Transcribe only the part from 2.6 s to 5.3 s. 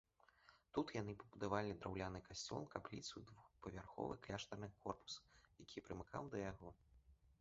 капліцу і двухпавярховы кляштарны корпус,